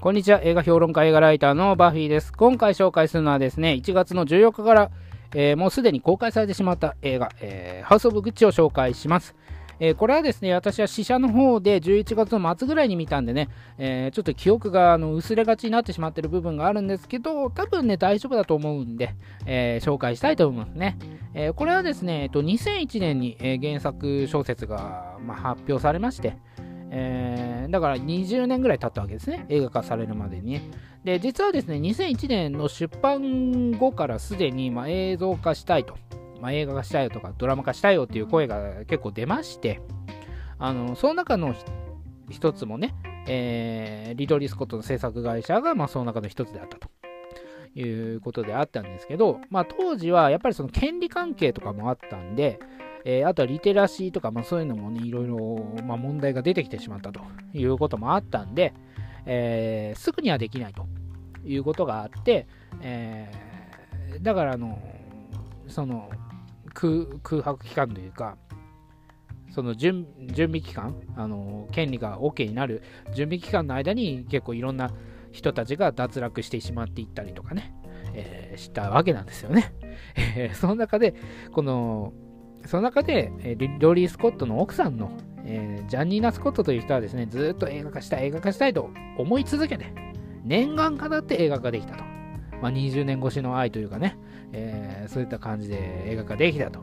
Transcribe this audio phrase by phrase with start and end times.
[0.00, 0.40] こんにちは。
[0.42, 2.32] 映画評論家、映画ライターのバフィーです。
[2.32, 4.90] 今回紹介するのはですね、1月の14日から、
[5.34, 9.36] えー、もうすでに公開されてしまった映画、えー、ハウス・オブ・グッチを紹介します。
[9.78, 20.96] えー、これはですね、私は試写の方で11月の末ぐらいに見たんでね、え、ちょっと記憶があの薄れがちになってしまってる部分があるんですけど、多分ね、大丈夫だと思うんで、え、紹介したいと思いますね。
[21.34, 26.38] えこれはですね、えっと、2001年に、原作小説が、まあ、発表されまして、
[26.92, 30.60] えー、だから20年ぐらい経ったわけですね、映画化されるまでに、
[31.04, 35.94] で、実はですね、2001年の出版後からすでに、まあ、映像化したいと、
[36.40, 39.80] まあ、映画化したいよとか、ドラマ化したいよっていう声が結構出まして、
[40.58, 41.54] あのその中の
[42.28, 42.94] 一つもね、
[43.26, 46.90] えー、リドリー・スコットの制作会社が、まあ、その中の一つであったと。
[47.76, 52.58] いうことであったんですけど、まあ、当時はやっぱりその権利関係とかもあったんで、
[53.04, 57.20] えー、あとはリテラシーとか、まあ、そういうのもね、いろいろ、まあ、問題が出てきてしまったと
[57.54, 58.74] いうこともあったんで、
[59.26, 60.86] えー、すぐにはできないと
[61.44, 62.46] いうことがあって、
[62.82, 64.80] えー、だからあの、
[65.68, 66.10] その
[66.74, 68.36] 空空白期間というか、
[69.50, 70.06] その準
[70.36, 72.82] 備期間、あの権利が OK になる
[73.14, 74.90] 準備期間の間に結構いろんな
[75.32, 77.74] 人たちが脱落してしまっていったりとかね、
[78.14, 79.74] えー、したわけなんですよね。
[80.36, 81.14] え、その中で、
[81.52, 82.12] この
[82.66, 85.10] その中で、えー、ロリー・スコットの奥さんの、
[85.44, 89.92] えー、ジャニーナ・スコットという人はですね、ずっと映画化したい、映画化したいと思い続けて、
[90.44, 92.04] 念願かなって映画化できたと。
[92.62, 94.18] まあ、20年越しの愛というかね、
[94.52, 96.80] えー、そういった感じで映画化できたと。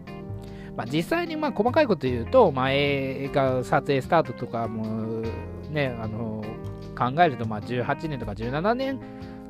[0.75, 5.23] まあ、実際にまあ細かいこと言うと、まあ、映画撮影スタートとかも
[5.71, 6.43] ね、あの
[6.97, 8.99] 考えるとまあ18年とか17年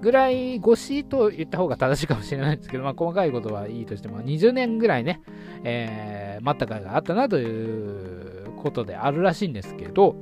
[0.01, 5.21] ぐらい越しと言った方が正しいかもしれないんですけど、まあ、細かいことはいいとしても、20年ぐらいね、
[5.63, 10.15] えー、待った甲斐があったなということであるらしいんですけど、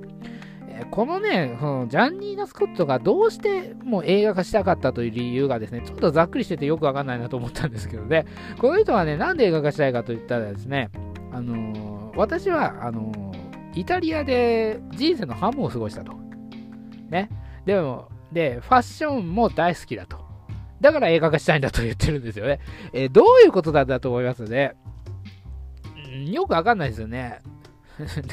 [0.68, 8.26] えー、このね、そのジャンニーナ・スコットがどうしても映画化したかったという理由がですね、ちょっとざっくりしててよくわかんないなと思ったんですけどね、
[8.60, 10.90] この人はね、なんで映画化したいかと言ったらですね、
[11.32, 16.14] あのー、私は、あのー、イタリアで人生の半分を過ごしたと。
[17.10, 17.30] ね。
[17.66, 20.20] でも、で、ファッションも大好きだと。
[20.82, 22.60] だから映画化したいんだと言ってるんですよね。
[22.92, 24.76] えー、どういうことなんだと思いますね？
[26.12, 27.40] んよくわかんないですよね。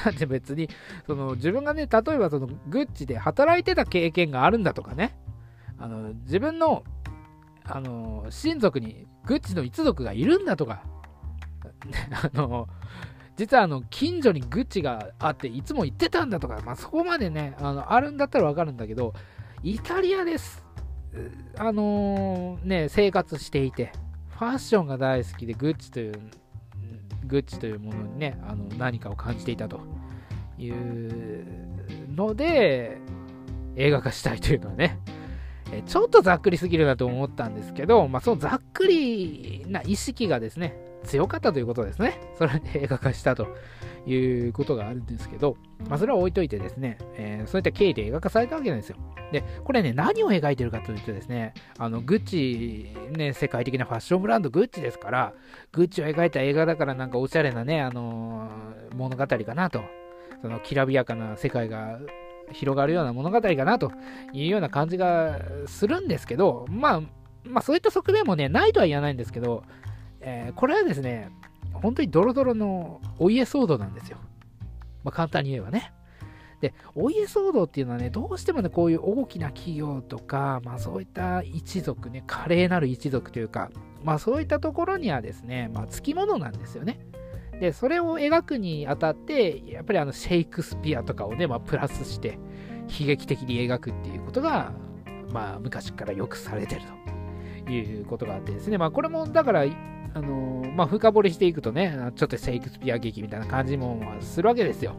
[0.05, 0.69] だって別に、
[1.07, 5.17] その自分がね、例えばそのグッチで働いてた経験があるんだとかね、
[5.79, 6.83] あの自分の
[7.63, 10.83] あの親族にグッチの一族がいるんだとか、
[12.35, 12.69] あの
[13.37, 19.15] 実はあの近所にグッチがあっていつも行ってたんだとか、まあ、そこまでねあのあるんだったらわかるんだけど
[19.65, 20.65] イタリアです。
[21.57, 23.93] あのー、ね、生活していて、
[24.31, 26.15] ファッションが大好きで、グッチという、
[27.27, 29.81] グッチというものにね、あの何かを感じていたと
[30.59, 31.47] いう
[32.13, 32.99] ので、
[33.77, 34.99] 映画化したいというのはね、
[35.87, 40.75] ちょっとざっくりすぎるなと思ったんですけど、まあ、そのざっくりな意識がですね、
[41.05, 42.21] 強かったということですね。
[42.39, 43.47] それで映画化したと
[44.07, 44.17] い
[44.49, 45.57] うことがあるんですけど、
[45.89, 48.97] まあ、それは置いといてですね、えー、そういった経緯で映画化されたわけなんですよ。
[49.33, 55.35] で、これね、何を描いてるかというとですね、あの、グッチ、ね、世界的なファッションブランド、グッチですから、
[55.73, 59.83] グッチを描いた映画だからなんかおしゃれなね、あのー、物語かなと。
[60.43, 62.01] そのきらびやかな世界が
[62.51, 63.93] 広がるような物語かなと
[64.33, 67.01] いうような感じがするんですけど、まあ、
[67.45, 69.63] まあそういった側面もね、ないとは言わないんですけど、
[70.23, 71.31] えー、これはですね、
[71.75, 74.19] 本当にドロドロのお家騒動なんですよ。
[75.05, 75.93] まあ、簡単に言えばね。
[76.63, 83.71] で、お家騒動っていうのはね、どうしてもね、こういう大きな企業とか、まあそういった一族ね、華麗なる一族というか、
[84.05, 87.01] まあそういったところにはですね、まあつきものなんですよね。
[87.59, 92.39] で、それを描くにあたって、やっぱりあのシェイクスピアとかをね、まあプラスして、
[93.01, 94.73] 悲劇的に描くっていうことが、
[95.33, 96.83] まあ昔からよくされてる
[97.67, 99.65] ということがあってですね、まあこれもだから、
[100.15, 104.95] あの、まあ、深掘りしていくとね、ちょっとシェイクスピア劇みたいな感じもするわけですよ。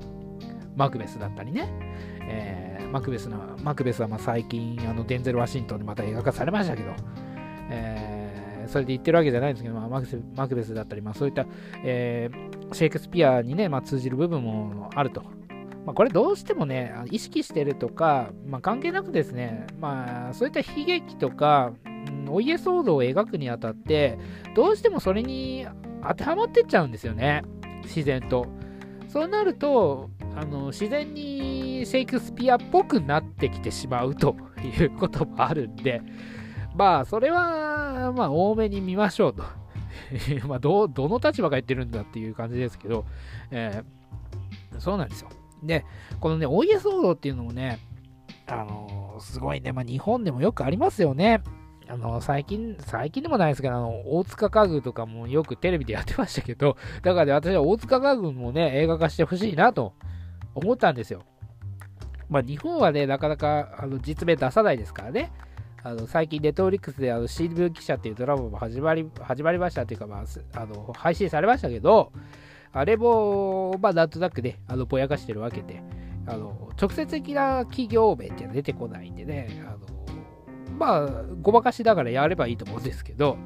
[0.75, 1.67] マクベスだったりね。
[2.21, 6.91] えー、マクベスの、マクベスはま最近、あの、デンゼル・ワシントンでまた映画化されましたけど、
[7.69, 11.45] えー、それで言ってるわけじゃないんですけど、まあ、マクマクベスだったり、まあ、そういった、
[11.83, 15.21] えー、シェイクスピアにね、まあ、通じる部分もあると。
[15.85, 21.73] まあ、これどうしてもね、意識してるとか、まあ、関係なくですね、まあ、そういった悲劇とか、
[22.29, 24.17] お家騒動を描くにあたって、
[24.55, 25.67] どうしてもそれに
[26.07, 27.43] 当てはまってっちゃうんですよね、
[27.83, 28.47] 自然と。
[29.07, 36.01] そうなると、あの自然にシェイクスピアっぽくなってきてしまうということもあるんで、
[36.75, 39.43] まあ、それは、まあ、多めに見ましょうと。
[40.47, 43.05] まあど、どの立場が言ってるんだっていう感じですけど、
[43.51, 45.29] えー、そうなんですよ。
[45.61, 45.85] で、
[46.19, 47.79] このね、お家騒動っていうのもね、
[48.47, 51.41] あのすごいね、まあ、日本でもよくありますよね。
[51.93, 59.93] あの、最近、最近でもないですけど、あの、大塚家具とかもよくテレビでやってましたけど、 だから、ね、私は大塚家具もね、映画化してほしいなと
[60.55, 61.21] 思ったんですよ。
[62.29, 65.31] まあ、日本はね、なかなかあの実名出さないですからね。
[65.83, 72.11] あの最近、ネットフリックスであの新聞記者っていうドラマも始まり始まりましたっていうか、まあ、あの配信されましたけど、
[72.71, 75.83] あれも、まあ、なんとなくね、あのぼやかしてるわけで、
[76.25, 80.02] あの直接的な企業名って出てこないんでね、あの
[80.77, 83.37] まあ、ごまかしながらやればいいと思うんですけど、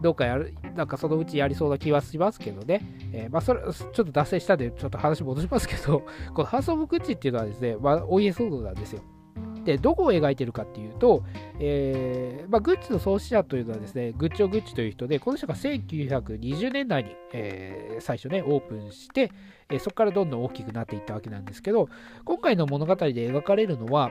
[0.00, 2.80] どうかやる、なんかそのうちやりそうな気はしますけどね。
[3.12, 6.04] えー、まあ、それ、ちょっと脱線したんで、ちょっと話戻しますけど、
[6.34, 9.02] このハウス・オブ・グッチっていうのはですね、まあ、お家騒動なんですよ。
[9.64, 11.22] で、どこを描いてるかっていうと、
[11.58, 19.30] えーまあ、グッチの創始者というのはですね、グッチョ・グッチという人で、この人が1920年代に、えー、最初ね、オープンして、
[19.68, 21.88] え、そこからどんどん大きくなっていったわけなんですけど、
[22.24, 24.10] 今回の物語で描かれるのは、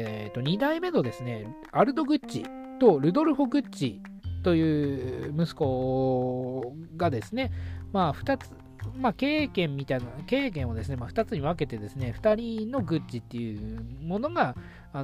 [0.00, 2.44] えーと、2代目のですね、アルド・グッチ
[2.78, 4.00] とルドルフォ・グッチ
[4.42, 7.50] という息子がですね、
[7.92, 8.50] まあ、2つ、
[8.96, 14.56] まあ、経営権みたいな、経営権をですね、まあ、2つに分けてですね、2人のグッチっていうものが、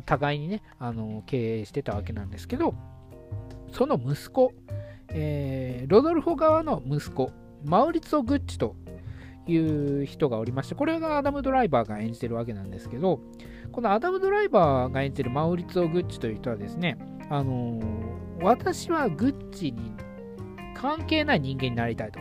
[0.05, 2.75] 互いにね、あの経営してたわけなんですけど、
[3.73, 4.53] その息子、
[5.11, 7.31] えー、ロドルフォ側の息子、
[7.65, 8.75] マウリツォ・グッチと
[9.47, 13.21] いう人がおりまして、これがアダム・ドライバーが演じてるわけなんですけど、
[13.77, 16.97] このアダム・ドライバーが演じるマウリツォ・グッチという人はですね、
[17.29, 19.93] あのー、私はグッチに
[20.75, 22.19] 関係ない人間になりたいと。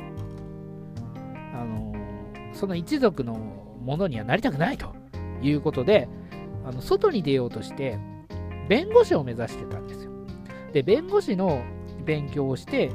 [1.54, 3.36] あのー、その一族の
[3.82, 4.94] ものにはなりたくないと
[5.42, 6.10] いうことで、
[6.66, 7.98] あの外に出ようとして、
[8.68, 10.12] 弁護士を目指してたんですよ。
[10.74, 11.64] で、弁護士の
[12.04, 12.92] 勉強をして、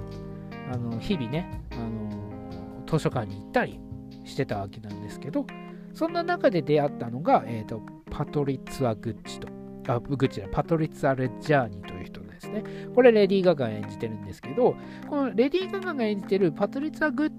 [0.70, 3.80] あの日々ね、あの図書館に行ったり
[4.26, 5.46] してたわけなんですけど、
[5.94, 7.80] そんな中で出会ったのが、えーと、
[8.10, 9.48] パトリッツァ・グッチと、
[9.88, 12.64] あ、グッチじゃない、パトリッツァ・レッジャーニという人ですね。
[12.94, 14.76] これレディー・ガガが演じてるんですけど、
[15.08, 17.32] このレディー・ガガが演じてるパトリッツァ・グッ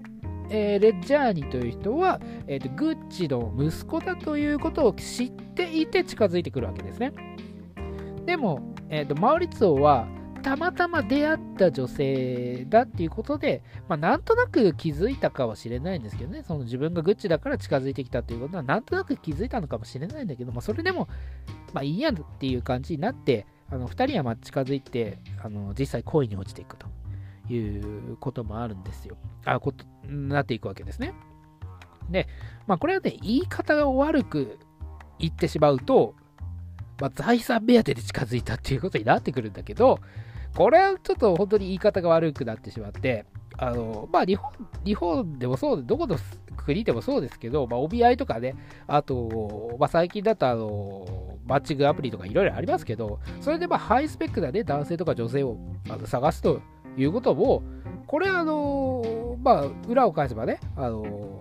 [0.54, 7.12] えー、レッジャーニという人は、えーと、グッチの息子だということを知っていて近づいてくるわけですね。
[8.26, 10.06] でも、えーと、マウリツオは
[10.42, 21.08] たまたま出会った女性だっていうことで、まあ、なんとなく気づいたかもしれないんですけどね、その自分がグッチだから近づいてきたということは、なんとなく気づいたのかもしれないんだけど、まあ、それでも、
[21.72, 26.86] まあいいやっていう感じになって、あの2人はま近づいてあの、実際恋に落ちていくと
[27.52, 27.78] い
[28.10, 29.16] うこともあるんですよ。
[29.44, 31.14] あ、ことなっていくわけですね。
[32.10, 32.28] で、
[32.66, 34.58] まあ、これはね、言い方が悪く
[35.18, 36.14] 言ってしまうと、
[37.00, 39.98] まあ、財産目当てで近づいたっていうことになってくるんだけど、
[40.54, 43.24] これはちょっと本当に言い方が悪くなってしまって、
[43.58, 44.50] あの、まあ、日本、
[44.84, 46.16] 日本でもそうで、どこの
[46.56, 48.54] 国でもそうですけど、まあ、帯合いとかね、
[48.86, 55.56] あと、まあ、最近だと、あの、マッチングアプリとかいろいろありますけど、それでまあ、ハイスペックなね、男性とか女性を
[55.88, 56.60] あの探すと
[56.96, 57.62] いうことも、
[58.06, 61.40] これあのまあ、裏を返せばね、あの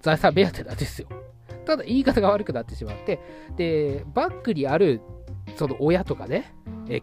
[0.00, 1.08] 財産目当てなんですよ。
[1.64, 3.20] ただ言い方が悪くなってしまって、
[3.56, 5.00] で、バックにある、
[5.56, 6.54] その親とかね、
[6.88, 7.02] え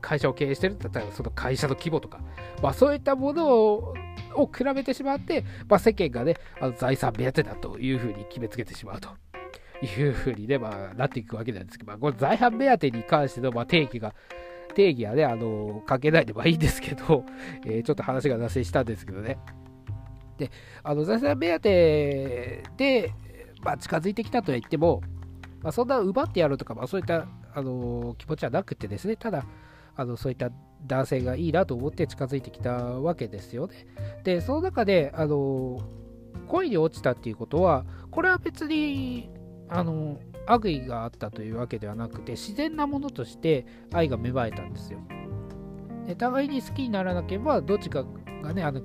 [0.00, 2.20] 会社を経営してるんだったら、その会社の規模とか、
[2.62, 3.94] まあそういったものを
[4.36, 9.08] を比べてしまって、まあ、世間がね、あの財産目当てだというふうに決めつけてしまうと
[9.84, 14.14] いうふうにね、まあ、なっていくわけなんですけど、まあ、これ財産目当てに関しての、まあ、定義が、
[14.74, 17.24] 定義はね、あの、かけないでもいいんですけど、
[17.64, 19.38] えー、ちょっと話が脱線したんですけどね。
[20.38, 20.50] で、
[20.82, 23.12] あの、財産目当てで、
[23.62, 25.02] まあ、近づいてきたとは言っても、
[25.62, 29.46] まあ、そんな奪ってやるとか、まあ、そういった、あの気持ちはなくてですね、ただ、
[29.96, 30.50] あのそういった
[30.86, 33.86] 男性がいいなと思って近づいてきたわけですよね。
[34.24, 35.80] で、その中で、あの
[36.48, 39.30] 恋に落ちたっていうことは、これは別に、
[39.68, 45.00] あの悪意があったというわけではなくて、自然なものとして愛が芽生えたんですよ。
[46.06, 48.04] で互いに好きにならなければ、どっちか
[48.42, 48.80] がね、あの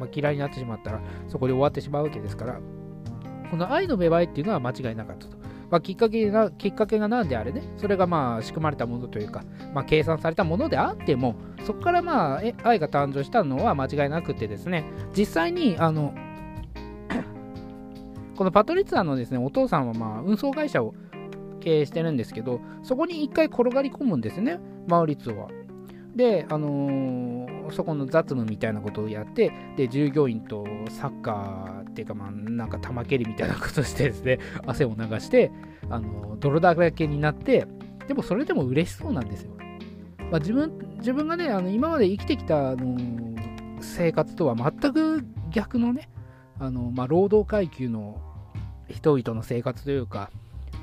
[0.00, 2.60] まあ、嫌いになってしまったら、そこで終わってしまうわけですから、
[3.50, 5.36] この愛の芽生えっていうのは間違いなかったと。
[5.70, 9.42] まあ、きっかけがきっかけが何であれね、それがまあ仕組まれたものというか、
[9.74, 14.84] まあ、計算されたものであっても、そこからまあ愛が誕生したのは間違いなくてですね、
[15.16, 16.14] 実際にあの
[18.36, 20.94] このパトリツァのですね、お父さんはまあ運送会社を
[21.60, 25.48] 経営してるんですけど、そこに一回転がり込むんですね、マウリッツォは。
[26.14, 35.50] で、あのー、そこの雑務みたいなことをやって、で、従業員とサッカーっていうか、まあ、なんか玉蹴りみたいなことしてですね、 汗を流して、
[35.90, 37.66] あの、泥だらけになって、
[38.08, 39.50] でもそれでも嬉しそうなんですよ。
[40.30, 42.98] まあ、自分自分がね、あの今まで生きてきた、あの、
[43.80, 46.08] 生活とは全く逆のね、
[46.58, 48.20] あのまあ、労働階級の
[48.88, 50.30] 人々の生活というか、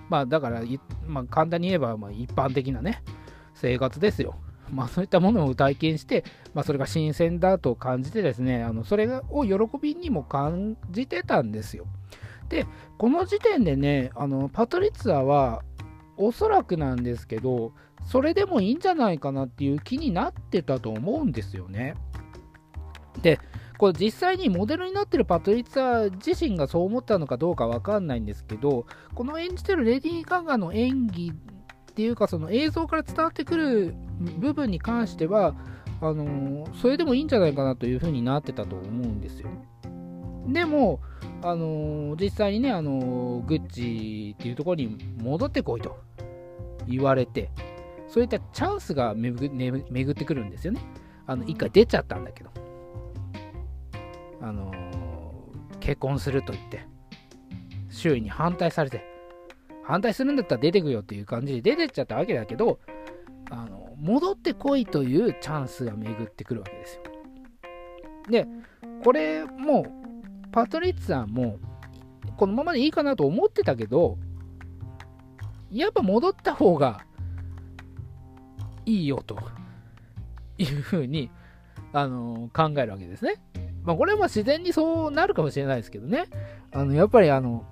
[0.09, 0.61] まあだから、
[1.07, 3.03] まあ、簡単に言えばまあ一般的なね、
[3.53, 4.35] 生活ですよ。
[4.71, 11.85] まあそういったものを体験して、まあそれが新鮮だと感じてですね、あのそれを喜びにも感じてたんですよ。
[12.49, 12.65] で、
[12.97, 15.63] この時点でね、あのパトリッツァは
[16.17, 17.73] おそらくなんですけど、
[18.05, 21.95] それでもいいんじゃないかなっていう気になってたと思うんですよね。
[23.21, 23.39] で、
[23.77, 31.33] これ実際にモデルになってるパトリッツァ自身がそう思ったのかどうかわかんないんですけど、この演じてるレディー・ガガの演技
[31.93, 33.93] っていうか、その映像から伝わってくる
[34.39, 35.53] 部分に関しては、
[36.01, 39.49] あの、それでもいいんじゃないかなというふうになってたと思うんですよ。
[40.47, 41.01] でも、
[41.43, 45.99] あの、実際にね、あの、グッチっていうところに戻ってこいと
[46.87, 47.51] 言われて、
[48.07, 50.81] そういったチャンスが巡ってくるんですよね。
[51.27, 52.49] あの、一回出ちゃったんだけど。
[54.41, 54.71] あの、
[55.79, 56.87] 結婚すると言って、
[57.89, 59.12] 周囲に反対されて、
[59.83, 62.79] 反対するんだったら出てくよっていう感じで出てっちゃったわけだけど、
[63.49, 67.01] あの戻ってこいというチャンスが巡ってくるわけですよ。
[68.29, 68.47] で、
[69.03, 69.85] これも
[70.51, 71.59] パトリッツァも
[72.37, 74.17] このままでいいかなと思ってたけど、
[75.71, 77.05] やっぱ戻った方が
[78.85, 79.39] いいよと
[80.57, 81.29] いうふうに、
[81.91, 83.35] あの考えるわけですね。
[83.83, 86.25] まあ、これは自然にそうなるかもしれないですけどね。
[86.71, 87.65] あのやっぱりあの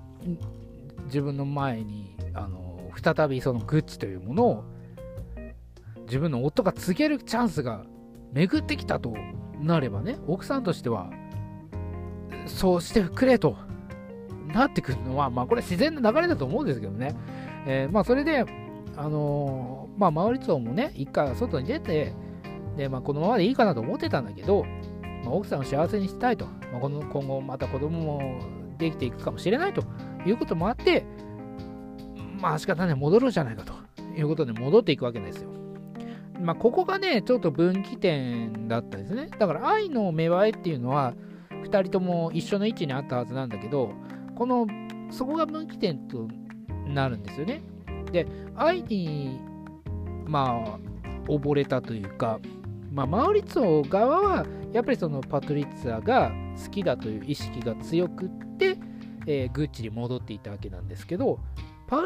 [1.11, 4.63] 自分の前にあの再びそのグッチというものを
[6.05, 7.85] 自分の夫が告げるチャンスが
[8.31, 9.13] 巡ってきたと
[9.59, 11.11] なればね奥さんとしては
[12.47, 13.57] そうしてくれと
[14.47, 17.13] なってくるのはまあこれ自然な流れだと思うんですけどね、
[17.67, 18.45] えー、まあそれで
[18.95, 22.13] あのー、まあマウリツォもね一回外に出て
[22.77, 24.65] で、まあ、このままでいいかなと思ってたんだけど、
[25.23, 28.41] まあ、奥さんを幸せにしたいと、まあ、この今後また子供も
[28.77, 29.83] できていくかもしれないと。
[30.25, 31.03] いうこともあって、
[32.39, 33.73] まあ仕方ない戻るじゃないかと
[34.17, 35.49] いうことで戻っていくわけですよ。
[36.41, 39.29] まあここがね、ちょっと分岐点だったですね。
[39.37, 41.13] だから愛の芽生えっていうのは
[41.49, 43.91] 2人とも一緒の位置にあったはずなんだけど、
[44.35, 44.67] この
[45.11, 46.27] そこが分岐点と
[46.87, 47.61] なるんですよね。
[48.11, 49.39] で、愛に
[50.25, 50.79] まあ
[51.27, 52.39] 溺れたというか、
[52.91, 58.50] まあ、マウリツォ側はやっぱりそのパトリッツァが好きだという意識が強くて、
[59.27, 61.39] えー、グッチに戻っていたわけなんですけど
[61.87, 62.03] パ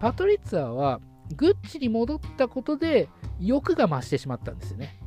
[0.00, 1.00] パトリッツァは
[1.36, 3.08] グッチに戻ったことで
[3.40, 4.98] 欲が増してしまったんですよね。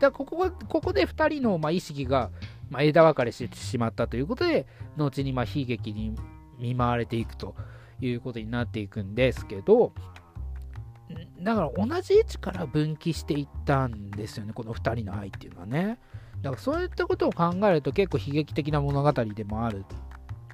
[0.00, 2.30] だからここはここで2人のまあ意識が
[2.70, 6.14] まあ枝分かれしてしまったということで後にまあ悲劇に
[6.58, 7.54] 見舞われていくと
[8.00, 9.92] いうことになっていくんですけど
[11.42, 15.98] だから同じ位置から分岐していったんですよねこの2人の愛っていうのはね
[16.42, 19.84] だからそういったことを考えると結構悲劇的な物語でもある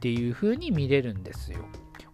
[0.07, 1.59] っていう風に見れるんですよ。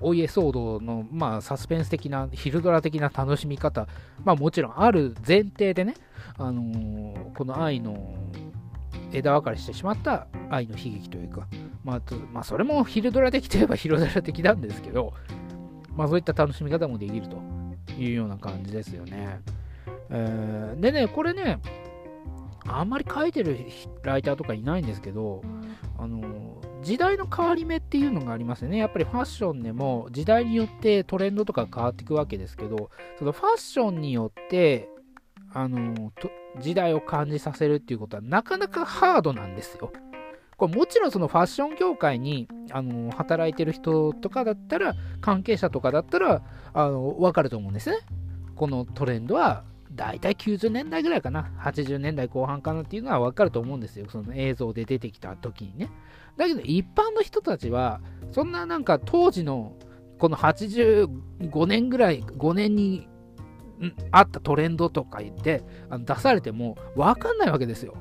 [0.01, 3.87] お家騒動の、まあ、サスペンス的な、ヒルドラ的な楽しみ方、
[4.25, 5.95] まあもちろんある前提でね、
[6.39, 8.15] あのー、この愛の
[9.13, 11.47] 枝分かれしてしまった愛の悲劇というか、
[11.85, 15.13] まあ、まあ、それもヒルドラ的といえばヒルドラ的なんですけど、
[15.95, 17.43] まあそういった楽しみ方もできると
[17.99, 19.41] いうような感じですよね。
[20.09, 21.61] えー、でね、これね、
[22.67, 23.59] あんまり書いてる
[24.03, 25.43] ライターとかいないんですけど、
[25.99, 26.52] あの
[26.83, 28.77] 時代の変わり目っていうのがありますよね。
[28.77, 34.89] やっぱりファッションでも時代によってトレンドとか変わっていくわけですけど、そのファッションによって
[35.55, 36.13] あの
[36.61, 39.93] 時代を感じさせるっていうことはなかなかハードなんですよ。
[40.57, 47.99] これもちろんそのファッション業界にあの働いてる人とかだったら、関係者とかだったらあの分かると思うんですね。
[48.55, 55.91] このトレンドは大体90年代ぐらいかな、80年代後半かなっていうのは分かると思うんですよ、その映像で出てきた時にね。
[56.37, 59.75] だけど一般の人たちは、そんななんか当時の
[60.19, 63.09] この85年ぐらい、5年に
[64.11, 67.97] あったトレンドとか言ってあの出されても分かんないわけですよ。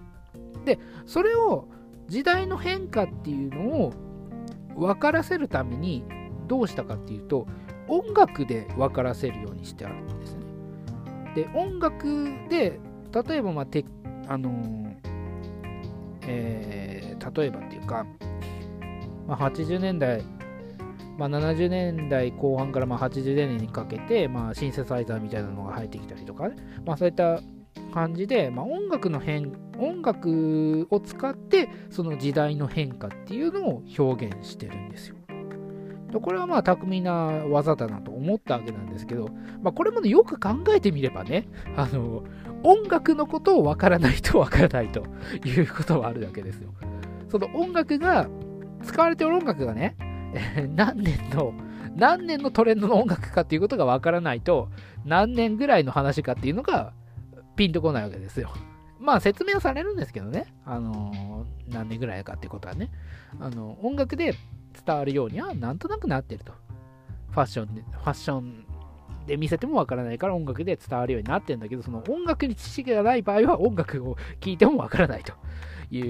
[0.65, 1.67] で、それを
[2.07, 3.93] 時代の変化っていうのを
[4.75, 6.03] 分からせるために
[6.47, 7.47] どうしたかっていうと、
[7.87, 10.40] 音楽で分からせるようにしてあるんですね。
[11.35, 12.79] で音楽で
[13.11, 13.85] 例えば、まあて
[14.27, 14.95] あの、
[16.27, 18.05] えー、例えばっていうか、
[19.27, 20.23] まあ、80年代、
[21.17, 27.41] まあ、70年代後半からまあ80年代にかけて、まあ、シンセサイザーみたいなのが入ってきたりとか、ね、まあ、そういった
[27.93, 35.17] 感じで、まあ、音楽の変音楽を使ってその時代の変化っていうのを表現してるんですよ。
[36.19, 39.29] これはまあ巧みな技だなと思ったわけなんですけど、
[39.61, 42.23] まあ、これもね、よく考えてみればね、あの、
[42.63, 45.05] 音楽のことをわからないとわからないと
[45.45, 46.73] いうことはあるわけですよ。
[47.29, 48.27] その音楽が、
[48.83, 49.95] 使われてる音楽がね、
[50.75, 51.53] 何年の
[51.95, 54.69] 何年のトレンドの音楽かっていうことがわからないと、
[55.05, 56.93] 何年ぐらいの話かっていうのが
[57.55, 58.51] ピンとこないわけですよ。
[58.99, 60.53] まあ説明はされるんですけどね。
[60.65, 62.91] あの、何年ぐらいかっていうことはね。
[63.39, 64.35] あの、音楽で
[64.85, 66.53] 伝わるようにはなんとなくなってると。
[67.31, 68.65] ファッションで、ファッション
[69.25, 75.33] で見せてもわからないから音楽で伝わるようになってるんだけど、その音楽に知識がない場合は音楽を聴いてもわからないと
[75.95, 76.01] い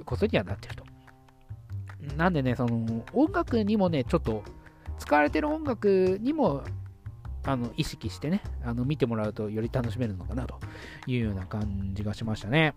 [0.00, 0.84] うことにはなってると。
[2.16, 4.44] なんでね、その音楽にもね、ちょっと
[4.98, 6.62] 使われてる音楽にも
[7.44, 10.60] あの意識してね、あの見てもらうとより楽しめるのかなと
[11.06, 12.74] いうような感じがしましたね。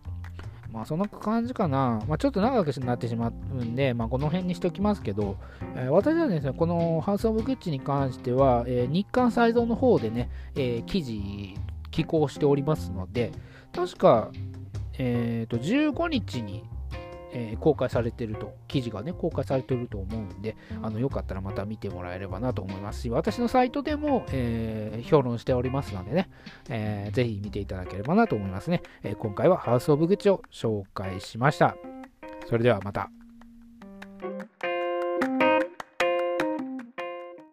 [0.71, 2.01] まあそんな感じかな。
[2.07, 3.31] まあちょっと長くなってしまう
[3.63, 5.37] んで、まあこの辺にしておきますけど、
[5.75, 11.55] えー、私はですね、このハウス・オブ・グッチに関しては、えー、日刊サイドの方でね、えー、記事、
[11.91, 13.31] 寄稿しておりますので、
[13.73, 14.31] 確か、
[14.97, 16.63] えっ、と、15日に
[17.33, 26.29] えー、公開されてると、記事がね、公開されてると思うんで、あのよかったらまた見てもらえればなと思いますし、私のサイトでも、えー、評論しておりますのでね、
[26.69, 28.81] えー、ぜひ見ていただければなと思いますね。
[29.03, 31.75] え今回はハウス・オブ・グッチを紹介しました。
[32.47, 33.09] それではまた。